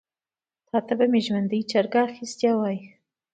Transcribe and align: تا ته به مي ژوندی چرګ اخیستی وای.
تا 0.67 0.77
ته 0.85 0.93
به 0.97 1.05
مي 1.11 1.21
ژوندی 1.25 1.59
چرګ 1.71 1.93
اخیستی 2.07 2.51
وای. 2.55 2.77